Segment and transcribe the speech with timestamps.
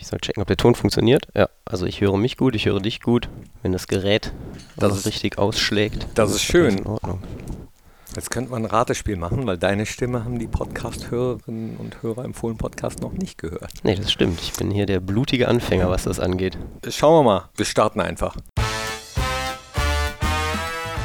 [0.00, 1.28] Ich soll checken, ob der Ton funktioniert.
[1.36, 3.28] Ja, also ich höre mich gut, ich höre dich gut.
[3.62, 4.32] Wenn das Gerät
[4.76, 6.06] das also richtig ausschlägt.
[6.14, 6.78] Das ist schön.
[6.78, 7.22] in Ordnung.
[8.16, 12.32] Jetzt könnte man ein Ratespiel machen, weil deine Stimme haben die Podcast-Hörerinnen und Hörer im
[12.32, 13.72] Fohlen-Podcast noch nicht gehört.
[13.82, 14.40] Nee, das stimmt.
[14.40, 16.56] Ich bin hier der blutige Anfänger, was das angeht.
[16.88, 17.50] Schauen wir mal.
[17.56, 18.34] Wir starten einfach.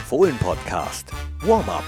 [0.07, 1.12] Fohlen-Podcast.
[1.41, 1.84] Warm-up.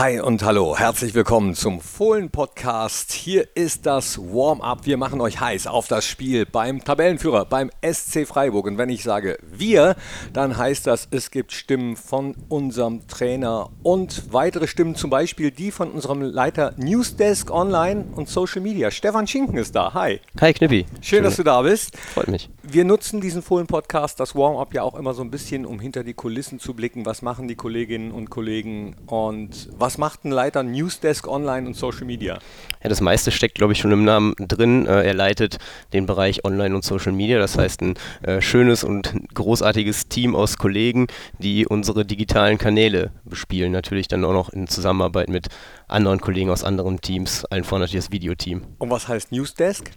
[0.00, 3.12] Hi und hallo, herzlich willkommen zum Fohlen-Podcast.
[3.12, 4.86] Hier ist das Warm-up.
[4.86, 8.66] Wir machen euch heiß auf das Spiel beim Tabellenführer, beim SC Freiburg.
[8.66, 9.96] Und wenn ich sage wir,
[10.32, 15.70] dann heißt das, es gibt Stimmen von unserem Trainer und weitere Stimmen, zum Beispiel die
[15.70, 18.90] von unserem Leiter Newsdesk Online und Social Media.
[18.90, 19.92] Stefan Schinken ist da.
[19.92, 20.22] Hi.
[20.40, 20.86] Hi Knippi.
[20.86, 21.98] Schön, Schön, dass du da bist.
[21.98, 22.48] Freut mich.
[22.62, 26.14] Wir nutzen diesen Fohlen-Podcast, das Warm-up ja auch immer so ein bisschen, um hinter die
[26.14, 27.04] Kulissen zu blicken.
[27.04, 31.74] Was machen die Kolleginnen und Kollegen und was was macht ein Leiter Newsdesk Online und
[31.74, 32.38] Social Media?
[32.80, 34.86] Ja, das meiste steckt, glaube ich, schon im Namen drin.
[34.86, 35.58] Äh, er leitet
[35.92, 37.40] den Bereich Online und Social Media.
[37.40, 41.08] Das heißt, ein äh, schönes und großartiges Team aus Kollegen,
[41.40, 43.72] die unsere digitalen Kanäle bespielen.
[43.72, 45.48] Natürlich dann auch noch in Zusammenarbeit mit
[45.88, 48.62] anderen Kollegen aus anderen Teams, allen voran natürlich das Videoteam.
[48.78, 49.90] Und was heißt Newsdesk?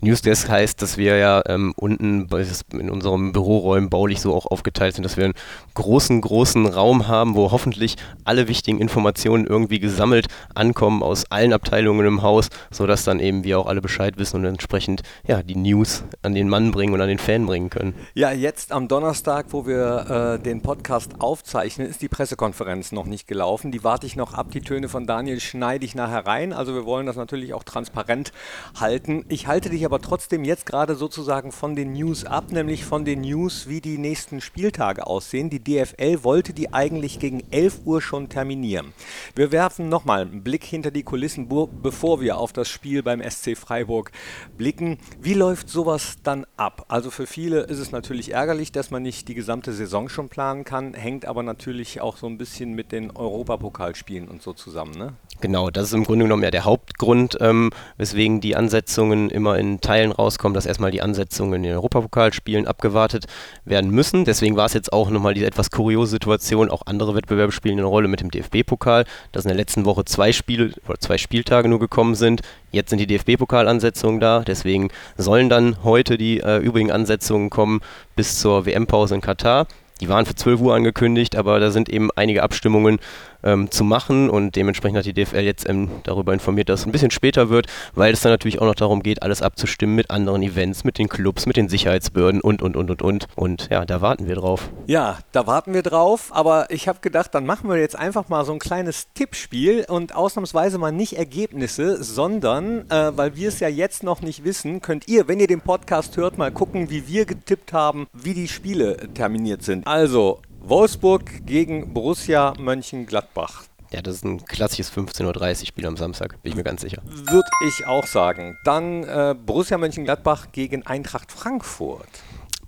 [0.00, 2.28] Newsdesk heißt, dass wir ja ähm, unten
[2.72, 5.34] in unserem Büroräumen baulich so auch aufgeteilt sind, dass wir einen
[5.74, 12.06] großen, großen Raum haben, wo hoffentlich alle wichtigen Informationen irgendwie gesammelt ankommen aus allen Abteilungen
[12.06, 16.04] im Haus, sodass dann eben wir auch alle Bescheid wissen und entsprechend ja, die News
[16.22, 17.94] an den Mann bringen und an den Fan bringen können.
[18.14, 23.26] Ja, jetzt am Donnerstag, wo wir äh, den Podcast aufzeichnen, ist die Pressekonferenz noch nicht
[23.26, 23.72] gelaufen.
[23.72, 24.50] Die warte ich noch ab.
[24.52, 26.52] Die Töne von Daniel schneide ich nachher rein.
[26.52, 28.32] Also wir wollen das natürlich auch transparent
[28.78, 29.24] halten.
[29.28, 33.04] Ich halte dich aber aber trotzdem jetzt gerade sozusagen von den News ab, nämlich von
[33.04, 35.50] den News, wie die nächsten Spieltage aussehen.
[35.50, 38.92] Die DFL wollte die eigentlich gegen 11 Uhr schon terminieren.
[39.34, 41.48] Wir werfen nochmal einen Blick hinter die Kulissen,
[41.82, 44.12] bevor wir auf das Spiel beim SC Freiburg
[44.56, 44.98] blicken.
[45.20, 46.86] Wie läuft sowas dann ab?
[46.88, 50.64] Also für viele ist es natürlich ärgerlich, dass man nicht die gesamte Saison schon planen
[50.64, 54.92] kann, hängt aber natürlich auch so ein bisschen mit den Europapokalspielen und so zusammen.
[54.96, 55.14] Ne?
[55.40, 59.80] Genau, das ist im Grunde genommen ja der Hauptgrund, ähm, weswegen die Ansetzungen immer in
[59.80, 63.26] Teilen rauskommen, dass erstmal die Ansetzungen in den Europapokalspielen abgewartet
[63.64, 64.24] werden müssen.
[64.24, 66.70] Deswegen war es jetzt auch nochmal diese etwas kuriose Situation.
[66.70, 70.32] Auch andere Wettbewerbe spielen eine Rolle mit dem DFB-Pokal, dass in der letzten Woche zwei
[70.32, 72.40] Spiele oder zwei Spieltage nur gekommen sind.
[72.72, 77.80] Jetzt sind die DFB-Pokal-Ansetzungen da, deswegen sollen dann heute die äh, übrigen Ansetzungen kommen
[78.16, 79.66] bis zur WM-Pause in Katar.
[80.00, 82.98] Die waren für 12 Uhr angekündigt, aber da sind eben einige Abstimmungen
[83.42, 86.92] ähm, zu machen und dementsprechend hat die DFL jetzt ähm, darüber informiert, dass es ein
[86.92, 90.42] bisschen später wird, weil es dann natürlich auch noch darum geht, alles abzustimmen mit anderen
[90.42, 93.26] Events, mit den Clubs, mit den Sicherheitsbehörden und, und, und, und, und.
[93.36, 94.70] Und ja, da warten wir drauf.
[94.86, 98.44] Ja, da warten wir drauf, aber ich habe gedacht, dann machen wir jetzt einfach mal
[98.44, 103.68] so ein kleines Tippspiel und ausnahmsweise mal nicht Ergebnisse, sondern, äh, weil wir es ja
[103.68, 107.24] jetzt noch nicht wissen, könnt ihr, wenn ihr den Podcast hört, mal gucken, wie wir
[107.24, 109.86] getippt haben, wie die Spiele terminiert sind.
[109.90, 113.64] Also, Wolfsburg gegen Borussia Mönchengladbach.
[113.90, 117.02] Ja, das ist ein klassisches 15.30 Uhr Spiel am Samstag, bin ich mir ganz sicher.
[117.04, 118.56] Würde ich auch sagen.
[118.64, 122.06] Dann äh, Borussia Mönchengladbach gegen Eintracht Frankfurt.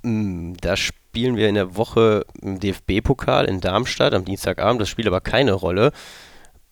[0.02, 4.80] Mm, da spielen wir in der Woche im DFB-Pokal in Darmstadt am Dienstagabend.
[4.80, 5.92] Das spielt aber keine Rolle.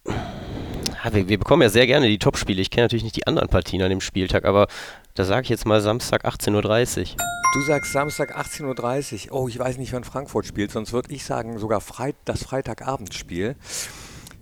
[0.05, 2.61] Ja, wir, wir, bekommen ja sehr gerne die Topspiele.
[2.61, 4.67] Ich kenne natürlich nicht die anderen Partien an dem Spieltag, aber
[5.15, 7.40] da sage ich jetzt mal Samstag 18.30 Uhr.
[7.53, 9.43] Du sagst Samstag 18.30 Uhr.
[9.43, 13.57] Oh, ich weiß nicht, wann Frankfurt spielt, sonst würde ich sagen sogar Freit das Freitagabendspiel.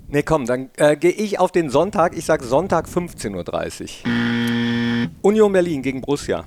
[0.09, 2.15] Ne, komm, dann äh, gehe ich auf den Sonntag.
[2.15, 5.11] Ich sage Sonntag 15.30 Uhr.
[5.23, 6.45] Union Berlin gegen Borussia.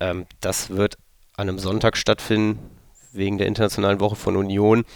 [0.00, 0.96] Ähm, das wird
[1.36, 2.58] an einem Sonntag stattfinden,
[3.12, 4.86] wegen der Internationalen Woche von Union.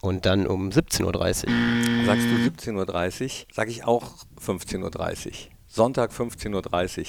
[0.00, 2.06] Und dann um 17.30 Uhr.
[2.06, 3.46] Sagst du 17.30 Uhr?
[3.52, 4.12] Sage ich auch
[4.42, 5.32] 15.30 Uhr.
[5.68, 7.06] Sonntag 15.30 Uhr.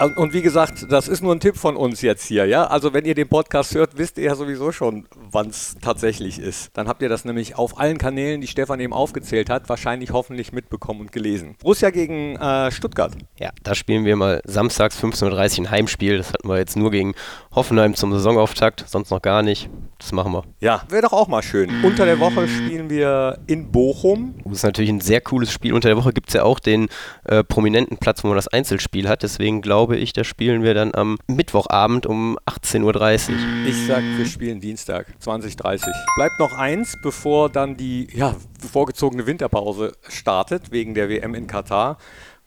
[0.00, 2.66] Und wie gesagt, das ist nur ein Tipp von uns jetzt hier, ja.
[2.66, 6.70] Also wenn ihr den Podcast hört, wisst ihr ja sowieso schon, wann es tatsächlich ist.
[6.72, 10.52] Dann habt ihr das nämlich auf allen Kanälen, die Stefan eben aufgezählt hat, wahrscheinlich hoffentlich
[10.52, 11.56] mitbekommen und gelesen.
[11.60, 13.12] Borussia gegen äh, Stuttgart.
[13.38, 15.24] Ja, da spielen wir mal samstags 15.30
[15.58, 16.16] Uhr ein Heimspiel.
[16.16, 17.14] Das hatten wir jetzt nur gegen
[17.52, 19.68] Hoffenheim zum Saisonauftakt, sonst noch gar nicht.
[19.98, 20.44] Das machen wir.
[20.60, 21.84] Ja, wäre doch auch mal schön.
[21.84, 24.36] Unter der Woche spielen wir in Bochum.
[24.44, 25.74] Das ist natürlich ein sehr cooles Spiel.
[25.74, 26.88] Unter der Woche gibt es ja auch den
[27.24, 29.24] äh, prominenten Platz, wo man das Einzelspiel hat.
[29.24, 33.66] Deswegen glaube ich, das spielen wir dann am Mittwochabend um 18.30 Uhr.
[33.66, 35.92] Ich sag, wir spielen Dienstag, 20.30 Uhr.
[36.14, 38.36] Bleibt noch eins, bevor dann die ja,
[38.72, 41.98] vorgezogene Winterpause startet, wegen der WM in Katar.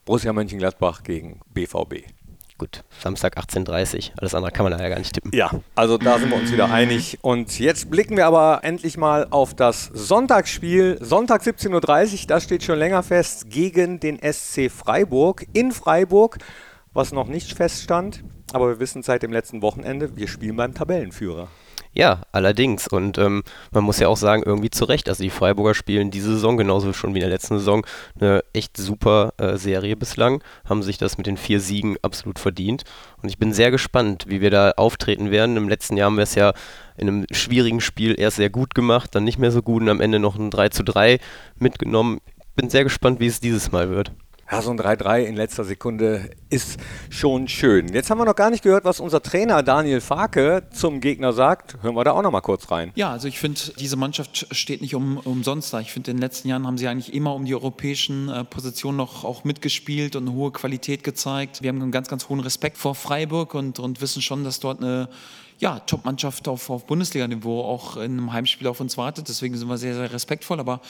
[0.05, 2.03] Borussia Mönchengladbach gegen BVB.
[2.63, 4.13] Gut, Samstag 18.30 Uhr.
[4.17, 5.31] Alles andere kann man da ja gar nicht tippen.
[5.33, 7.19] Ja, also da sind wir uns wieder einig.
[7.21, 10.97] Und jetzt blicken wir aber endlich mal auf das Sonntagsspiel.
[11.01, 16.37] Sonntag 17.30 Uhr, das steht schon länger fest, gegen den SC Freiburg in Freiburg,
[16.93, 18.23] was noch nicht feststand.
[18.53, 21.49] Aber wir wissen seit dem letzten Wochenende, wir spielen beim Tabellenführer.
[21.95, 22.87] Ja, allerdings.
[22.87, 25.07] Und ähm, man muss ja auch sagen, irgendwie zu Recht.
[25.09, 27.85] Also die Freiburger spielen diese Saison, genauso schon wie in der letzten Saison,
[28.19, 30.43] eine echt super äh, Serie bislang.
[30.65, 32.83] Haben sich das mit den vier Siegen absolut verdient.
[33.21, 35.55] Und ich bin sehr gespannt, wie wir da auftreten werden.
[35.55, 36.53] Im letzten Jahr haben wir es ja
[36.97, 40.01] in einem schwierigen Spiel erst sehr gut gemacht, dann nicht mehr so gut und am
[40.01, 41.19] Ende noch ein 3 zu 3
[41.57, 42.19] mitgenommen.
[42.55, 44.11] Bin sehr gespannt, wie es dieses Mal wird.
[44.51, 46.77] Ja, so ein 3-3 in letzter Sekunde ist
[47.09, 47.93] schon schön.
[47.93, 51.81] Jetzt haben wir noch gar nicht gehört, was unser Trainer Daniel Farke zum Gegner sagt.
[51.81, 52.91] Hören wir da auch noch mal kurz rein.
[52.95, 55.79] Ja, also ich finde, diese Mannschaft steht nicht um, umsonst da.
[55.79, 58.97] Ich finde, in den letzten Jahren haben sie eigentlich immer um die europäischen äh, Positionen
[58.97, 61.61] noch auch mitgespielt und eine hohe Qualität gezeigt.
[61.61, 64.81] Wir haben einen ganz, ganz hohen Respekt vor Freiburg und, und wissen schon, dass dort
[64.81, 65.07] eine
[65.59, 69.29] ja, Top-Mannschaft auf, auf Bundesliga-Niveau auch in einem Heimspiel auf uns wartet.
[69.29, 70.59] Deswegen sind wir sehr, sehr respektvoll.
[70.59, 70.81] Aber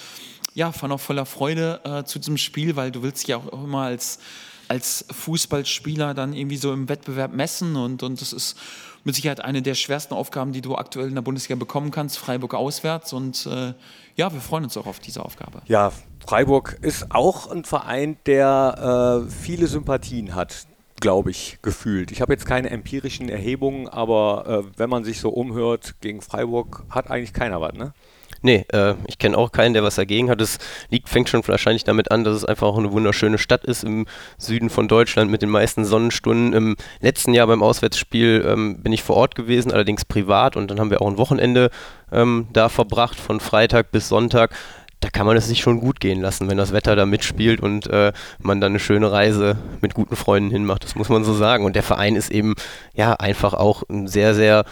[0.53, 3.83] ja, fahren auch voller Freude äh, zu diesem Spiel, weil du willst ja auch immer
[3.83, 4.19] als,
[4.67, 8.57] als Fußballspieler dann irgendwie so im Wettbewerb messen und, und das ist
[9.03, 12.53] mit Sicherheit eine der schwersten Aufgaben, die du aktuell in der Bundesliga bekommen kannst, Freiburg
[12.53, 13.73] auswärts und äh,
[14.15, 15.61] ja, wir freuen uns auch auf diese Aufgabe.
[15.65, 15.91] Ja,
[16.25, 20.67] Freiburg ist auch ein Verein, der äh, viele Sympathien hat
[21.03, 22.11] glaube ich, gefühlt.
[22.13, 26.85] Ich habe jetzt keine empirischen Erhebungen, aber äh, wenn man sich so umhört, gegen Freiburg
[26.89, 27.93] hat eigentlich keiner was, ne?
[28.41, 30.39] Nee, äh, ich kenne auch keinen, der was dagegen hat.
[30.39, 30.59] Es
[30.89, 34.05] liegt, fängt schon wahrscheinlich damit an, dass es einfach auch eine wunderschöne Stadt ist im
[34.37, 36.53] Süden von Deutschland mit den meisten Sonnenstunden.
[36.53, 40.79] Im letzten Jahr beim Auswärtsspiel ähm, bin ich vor Ort gewesen, allerdings privat und dann
[40.79, 41.69] haben wir auch ein Wochenende
[42.13, 44.55] ähm, da verbracht, von Freitag bis Sonntag
[45.03, 47.87] da kann man es sich schon gut gehen lassen, wenn das Wetter da mitspielt und
[47.87, 50.85] äh, man dann eine schöne Reise mit guten Freunden hinmacht.
[50.85, 51.65] Das muss man so sagen.
[51.65, 52.55] Und der Verein ist eben
[52.93, 54.63] ja einfach auch ein sehr, sehr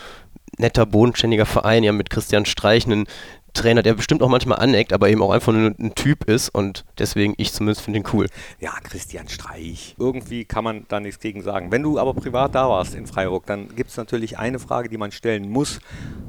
[0.58, 1.84] netter, bodenständiger Verein.
[1.84, 3.08] Ja, mit Christian Streich einen
[3.54, 6.86] Trainer, der bestimmt auch manchmal aneckt, aber eben auch einfach nur ein Typ ist und
[6.98, 8.28] deswegen, ich zumindest finde ihn cool.
[8.62, 9.96] Ja, Christian Streich.
[10.00, 11.74] Irgendwie kann man da nichts gegen sagen.
[11.74, 14.98] Wenn du aber privat da warst in Freiburg, dann gibt es natürlich eine Frage, die
[14.98, 15.82] man stellen muss.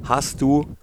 [0.02, 0.76] Hast du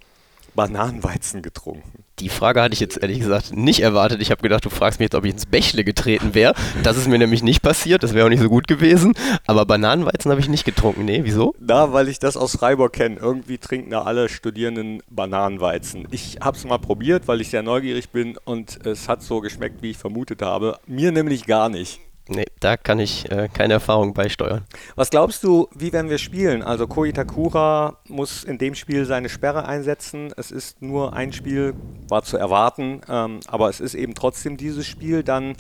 [0.60, 2.04] Bananenweizen getrunken?
[2.20, 4.22] Die Frage hatte ich jetzt ehrlich gesagt nicht erwartet.
[4.22, 6.54] Ich habe gedacht, du fragst mich jetzt, ob ich ins Bächle getreten wäre.
[6.84, 9.14] Das ist mir nämlich nicht passiert, das wäre auch nicht so gut gewesen.
[9.48, 11.06] Aber Bananenweizen habe ich nicht getrunken.
[11.06, 11.56] Nee, wieso?
[11.62, 13.16] Da, weil ich das aus Freiburg kenne.
[13.22, 16.10] Irgendwie trinken da alle Studierenden Bananenweizen.
[16.12, 19.82] Ich habe es mal probiert, weil ich sehr neugierig bin und es hat so geschmeckt,
[19.82, 20.78] wie ich vermutet habe.
[20.88, 22.02] Mir nämlich gar nicht.
[22.32, 24.64] Nee, da kann ich äh, keine Erfahrung beisteuern.
[24.96, 26.62] Was glaubst du, wie werden wir spielen?
[26.62, 30.32] Also Ko Itakura muss in dem Spiel seine Sperre einsetzen.
[30.38, 31.74] Es ist nur ein Spiel,
[32.08, 35.24] war zu erwarten, ähm, aber es ist eben trotzdem dieses Spiel.
[35.24, 35.56] Dann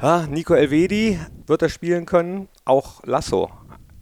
[0.00, 3.50] ja, Nico Elvedi wird er spielen können, auch Lasso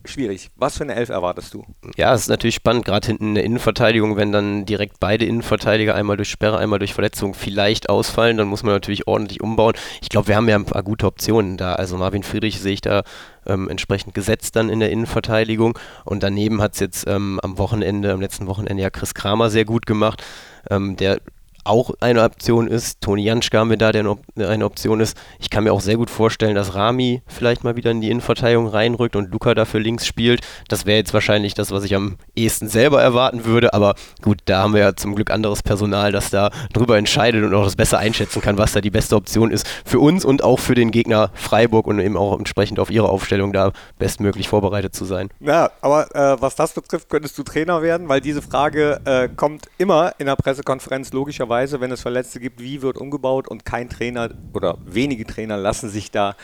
[0.05, 0.51] schwierig.
[0.57, 1.65] Was für eine Elf erwartest du?
[1.97, 5.95] Ja, es ist natürlich spannend, gerade hinten in der Innenverteidigung, wenn dann direkt beide Innenverteidiger
[5.95, 9.75] einmal durch Sperre, einmal durch Verletzung vielleicht ausfallen, dann muss man natürlich ordentlich umbauen.
[10.03, 11.75] Ich glaube, wir haben ja ein paar gute Optionen da.
[11.75, 13.03] Also Marvin Friedrich sehe ich da
[13.47, 18.13] ähm, entsprechend gesetzt dann in der Innenverteidigung und daneben hat es jetzt ähm, am Wochenende,
[18.13, 20.23] am letzten Wochenende ja Chris Kramer sehr gut gemacht.
[20.71, 21.21] Ähm, der
[21.65, 23.01] auch eine Option ist.
[23.01, 25.17] Toni Janschka haben wir da, der eine Option ist.
[25.39, 28.69] Ich kann mir auch sehr gut vorstellen, dass Rami vielleicht mal wieder in die Innenverteidigung
[28.69, 30.43] reinrückt und Luca dafür links spielt.
[30.69, 33.73] Das wäre jetzt wahrscheinlich das, was ich am ehesten selber erwarten würde.
[33.73, 37.55] Aber gut, da haben wir ja zum Glück anderes Personal, das da drüber entscheidet und
[37.55, 40.59] auch das besser einschätzen kann, was da die beste Option ist für uns und auch
[40.59, 45.05] für den Gegner Freiburg und eben auch entsprechend auf ihre Aufstellung da bestmöglich vorbereitet zu
[45.07, 45.31] sein.
[45.41, 49.67] Ja, aber äh, was das betrifft, könntest du Trainer werden, weil diese Frage äh, kommt
[49.79, 53.89] immer in der Pressekonferenz logischerweise Weise, wenn es Verletzte gibt, wie wird umgebaut und kein
[53.89, 56.35] Trainer oder wenige Trainer lassen sich da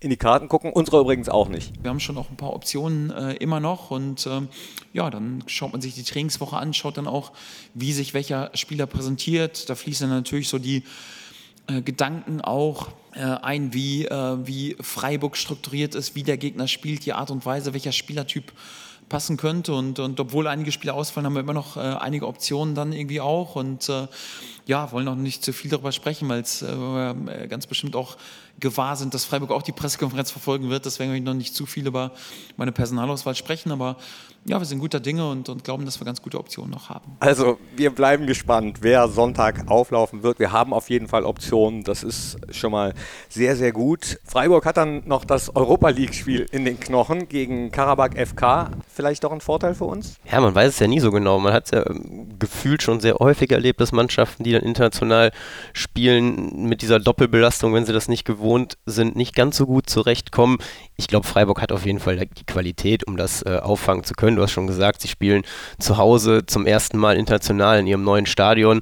[0.00, 0.72] in die Karten gucken.
[0.72, 1.72] Unsere übrigens auch nicht.
[1.80, 4.48] Wir haben schon auch ein paar Optionen äh, immer noch und ähm,
[4.92, 7.30] ja, dann schaut man sich die Trainingswoche an, schaut dann auch,
[7.74, 9.70] wie sich welcher Spieler präsentiert.
[9.70, 10.82] Da fließen dann natürlich so die
[11.68, 17.06] äh, Gedanken auch äh, ein, wie, äh, wie Freiburg strukturiert ist, wie der Gegner spielt,
[17.06, 18.52] die Art und Weise, welcher Spielertyp
[19.08, 19.72] passen könnte.
[19.72, 23.20] Und, und obwohl einige Spiele ausfallen, haben wir immer noch äh, einige Optionen dann irgendwie
[23.20, 23.56] auch.
[23.56, 24.06] Und äh,
[24.66, 28.16] ja, wollen noch nicht zu viel darüber sprechen, weil es äh, ganz bestimmt auch
[28.60, 30.84] gewahr sind, dass Freiburg auch die Pressekonferenz verfolgen wird.
[30.84, 32.12] Deswegen will ich noch nicht zu viel über
[32.56, 33.70] meine Personalauswahl sprechen.
[33.72, 33.96] Aber
[34.44, 37.16] ja, wir sind guter Dinge und, und glauben, dass wir ganz gute Optionen noch haben.
[37.20, 40.38] Also wir bleiben gespannt, wer Sonntag auflaufen wird.
[40.38, 41.84] Wir haben auf jeden Fall Optionen.
[41.84, 42.94] Das ist schon mal
[43.28, 44.18] sehr, sehr gut.
[44.24, 48.70] Freiburg hat dann noch das Europa League-Spiel in den Knochen gegen Karabakh FK.
[48.88, 50.16] vielleicht doch ein Vorteil für uns?
[50.30, 51.38] Ja, man weiß es ja nie so genau.
[51.38, 55.30] Man hat es ja ähm, gefühlt schon sehr häufig erlebt, dass Mannschaften, die dann international
[55.74, 58.47] spielen, mit dieser Doppelbelastung, wenn sie das nicht gewohnt
[58.86, 60.58] sind, nicht ganz so gut zurechtkommen.
[60.96, 64.36] Ich glaube, Freiburg hat auf jeden Fall die Qualität, um das äh, auffangen zu können.
[64.36, 65.42] Du hast schon gesagt, sie spielen
[65.78, 68.80] zu Hause zum ersten Mal international in ihrem neuen Stadion.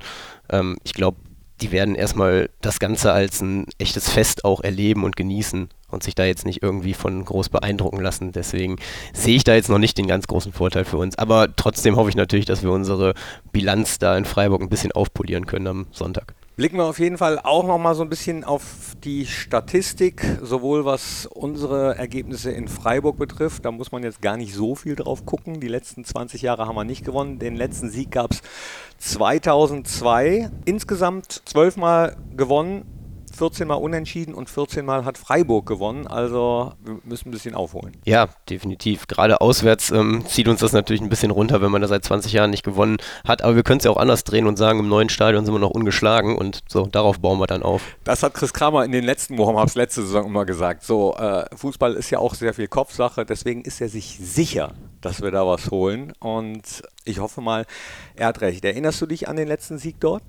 [0.50, 1.18] Ähm, ich glaube,
[1.61, 6.14] die werden erstmal das Ganze als ein echtes Fest auch erleben und genießen und sich
[6.14, 8.32] da jetzt nicht irgendwie von groß beeindrucken lassen.
[8.32, 8.76] Deswegen
[9.14, 11.16] sehe ich da jetzt noch nicht den ganz großen Vorteil für uns.
[11.16, 13.14] Aber trotzdem hoffe ich natürlich, dass wir unsere
[13.52, 16.35] Bilanz da in Freiburg ein bisschen aufpolieren können am Sonntag.
[16.56, 20.86] Blicken wir auf jeden Fall auch noch mal so ein bisschen auf die Statistik, sowohl
[20.86, 23.66] was unsere Ergebnisse in Freiburg betrifft.
[23.66, 25.60] Da muss man jetzt gar nicht so viel drauf gucken.
[25.60, 27.38] Die letzten 20 Jahre haben wir nicht gewonnen.
[27.38, 28.40] Den letzten Sieg gab es
[28.96, 30.50] 2002.
[30.64, 32.86] Insgesamt zwölfmal gewonnen,
[33.37, 36.07] 14 Mal unentschieden und 14 Mal hat Freiburg gewonnen.
[36.07, 37.97] Also wir müssen ein bisschen aufholen.
[38.05, 39.07] Ja, definitiv.
[39.07, 42.33] Gerade auswärts ähm, zieht uns das natürlich ein bisschen runter, wenn man da seit 20
[42.33, 43.43] Jahren nicht gewonnen hat.
[43.43, 45.59] Aber wir können es ja auch anders drehen und sagen, im neuen Stadion sind wir
[45.59, 47.83] noch ungeschlagen und so, darauf bauen wir dann auf.
[48.05, 50.83] Das hat Chris Kramer in den letzten Warm-Ups letzte Saison immer gesagt.
[50.83, 55.23] So, äh, Fußball ist ja auch sehr viel Kopfsache, deswegen ist er sich sicher, dass
[55.23, 56.12] wir da was holen.
[56.21, 57.66] Und ich hoffe mal,
[58.14, 58.64] er hat recht.
[58.64, 60.23] Erinnerst du dich an den letzten Sieg dort?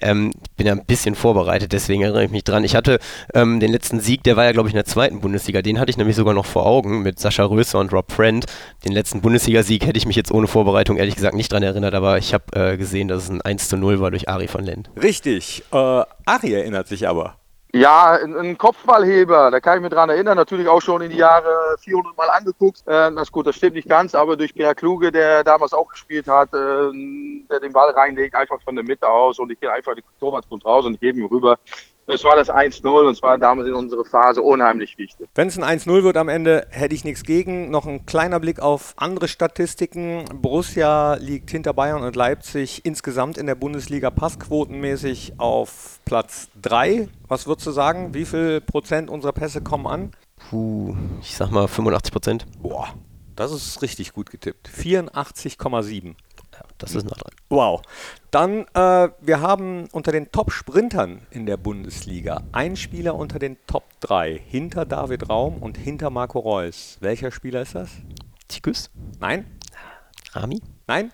[0.00, 2.64] Ähm, ich bin ja ein bisschen vorbereitet, deswegen erinnere ich mich dran.
[2.64, 2.98] Ich hatte
[3.34, 5.62] ähm, den letzten Sieg, der war ja, glaube ich, in der zweiten Bundesliga.
[5.62, 8.44] Den hatte ich nämlich sogar noch vor Augen mit Sascha Röser und Rob Friend.
[8.84, 12.18] Den letzten Bundesligasieg hätte ich mich jetzt ohne Vorbereitung ehrlich gesagt nicht dran erinnert, aber
[12.18, 14.90] ich habe äh, gesehen, dass es ein 1 zu 0 war durch Ari von Lent.
[15.00, 15.64] Richtig.
[15.72, 17.37] Äh, Ari erinnert sich aber.
[17.74, 21.76] Ja, ein, Kopfballheber, da kann ich mich dran erinnern, natürlich auch schon in die Jahre
[21.80, 22.82] 400 Mal angeguckt.
[22.86, 26.28] Äh, das gut, das stimmt nicht ganz, aber durch Pierre Kluge, der damals auch gespielt
[26.28, 26.90] hat, äh,
[27.50, 30.64] der den Ball reinlegt, einfach von der Mitte aus und ich gehe einfach die Torwartgrund
[30.64, 31.58] raus und ich gebe ihm rüber.
[32.10, 35.28] Es war das 1-0 und es war damals in unserer Phase unheimlich wichtig.
[35.34, 37.70] Wenn es ein 1-0 wird am Ende, hätte ich nichts gegen.
[37.70, 40.24] Noch ein kleiner Blick auf andere Statistiken.
[40.32, 47.10] Borussia liegt hinter Bayern und Leipzig insgesamt in der Bundesliga passquotenmäßig auf Platz 3.
[47.28, 48.14] Was würdest du sagen?
[48.14, 50.12] Wie viel Prozent unserer Pässe kommen an?
[50.48, 52.46] Puh, ich sag mal 85 Prozent.
[52.62, 52.88] Boah,
[53.36, 54.66] das ist richtig gut getippt.
[54.66, 56.14] 84,7
[56.78, 57.32] das ist nah dran.
[57.48, 57.82] Wow.
[58.30, 63.84] Dann, äh, wir haben unter den Top-Sprintern in der Bundesliga einen Spieler unter den Top
[64.00, 66.98] 3, hinter David Raum und hinter Marco Reus.
[67.00, 67.90] Welcher Spieler ist das?
[68.48, 68.90] Tikus?
[69.20, 69.46] Nein.
[70.32, 70.60] Rami?
[70.86, 71.12] Nein.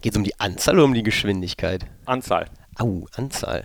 [0.00, 1.86] Geht es um die Anzahl oder um die Geschwindigkeit?
[2.06, 2.46] Anzahl.
[2.78, 3.64] Au, Anzahl.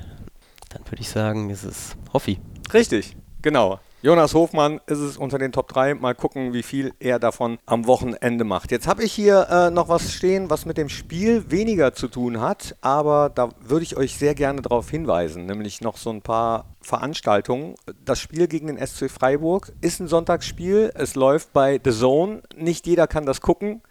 [0.69, 2.39] Dann würde ich sagen, ist es Hoffi.
[2.73, 3.79] Richtig, genau.
[4.01, 5.95] Jonas Hofmann ist es unter den Top 3.
[5.95, 8.71] Mal gucken, wie viel er davon am Wochenende macht.
[8.71, 12.39] Jetzt habe ich hier äh, noch was stehen, was mit dem Spiel weniger zu tun
[12.39, 16.67] hat, aber da würde ich euch sehr gerne darauf hinweisen, nämlich noch so ein paar
[16.79, 17.75] Veranstaltungen.
[18.05, 20.93] Das Spiel gegen den SC Freiburg ist ein Sonntagsspiel.
[20.95, 22.43] Es läuft bei The Zone.
[22.55, 23.81] Nicht jeder kann das gucken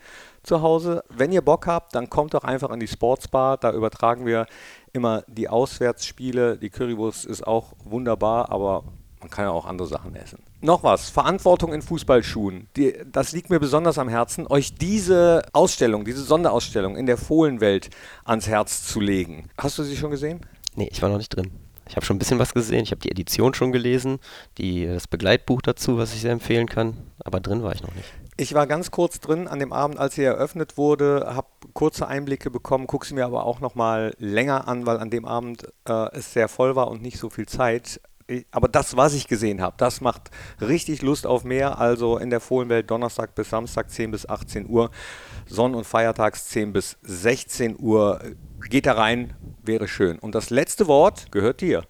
[0.42, 1.04] zu Hause.
[1.10, 3.58] Wenn ihr Bock habt, dann kommt doch einfach an die Sportsbar.
[3.58, 4.46] Da übertragen wir
[4.94, 6.56] immer die Auswärtsspiele.
[6.56, 8.84] Die Currywurst ist auch wunderbar, aber
[9.20, 10.42] man kann ja auch andere Sachen essen.
[10.60, 12.68] Noch was, Verantwortung in Fußballschuhen.
[12.76, 17.90] Die, das liegt mir besonders am Herzen, euch diese Ausstellung, diese Sonderausstellung in der Fohlenwelt
[18.24, 19.48] ans Herz zu legen.
[19.56, 20.40] Hast du sie schon gesehen?
[20.74, 21.50] Nee, ich war noch nicht drin.
[21.88, 22.82] Ich habe schon ein bisschen was gesehen.
[22.82, 24.18] Ich habe die Edition schon gelesen,
[24.58, 26.98] die, das Begleitbuch dazu, was ich sehr empfehlen kann.
[27.24, 28.12] Aber drin war ich noch nicht.
[28.40, 32.50] Ich war ganz kurz drin an dem Abend, als sie eröffnet wurde, habe kurze Einblicke
[32.50, 36.08] bekommen, gucke sie mir aber auch noch mal länger an, weil an dem Abend äh,
[36.12, 38.00] es sehr voll war und nicht so viel Zeit
[38.50, 40.30] aber das, was ich gesehen habe, das macht
[40.60, 41.78] richtig Lust auf mehr.
[41.78, 44.90] Also in der Fohlenwelt Donnerstag bis Samstag 10 bis 18 Uhr,
[45.46, 48.20] Sonn- und Feiertags 10 bis 16 Uhr.
[48.68, 50.18] Geht da rein, wäre schön.
[50.18, 51.84] Und das letzte Wort gehört dir.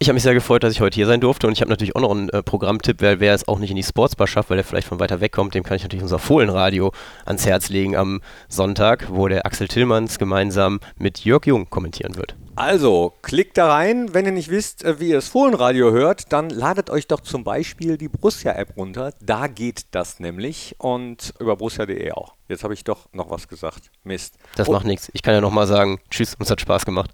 [0.00, 1.96] Ich habe mich sehr gefreut, dass ich heute hier sein durfte und ich habe natürlich
[1.96, 4.58] auch noch einen äh, Programmtipp, wer, wer es auch nicht in die Sportsbar schafft, weil
[4.58, 6.92] er vielleicht von weiter weg kommt, dem kann ich natürlich unser Fohlenradio
[7.24, 12.34] ans Herz legen am Sonntag, wo der Axel Tillmanns gemeinsam mit Jörg Jung kommentieren wird.
[12.56, 14.14] Also, klickt da rein.
[14.14, 17.42] Wenn ihr nicht wisst, äh, wie ihr das Fohlenradio hört, dann ladet euch doch zum
[17.42, 19.12] Beispiel die Borussia-App runter.
[19.20, 20.76] Da geht das nämlich.
[20.78, 22.34] Und über borussia.de auch.
[22.48, 23.90] Jetzt habe ich doch noch was gesagt.
[24.04, 24.36] Mist.
[24.54, 24.72] Das oh.
[24.72, 25.10] macht nichts.
[25.14, 27.10] Ich kann ja nochmal sagen, tschüss, uns hat Spaß gemacht.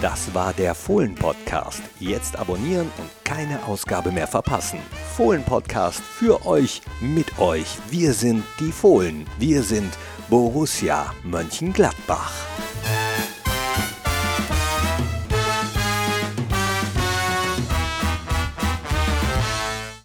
[0.00, 1.80] Das war der Fohlen-Podcast.
[2.00, 4.80] Jetzt abonnieren und keine Ausgabe mehr verpassen.
[5.16, 7.78] Fohlen-Podcast für euch, mit euch.
[7.88, 9.26] Wir sind die Fohlen.
[9.38, 9.92] Wir sind
[10.32, 12.32] Borussia Mönchengladbach.